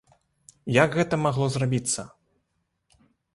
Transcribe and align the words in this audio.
Як 0.83 0.89
гэта 0.99 1.19
магло 1.25 1.45
зрабіцца? 1.57 2.01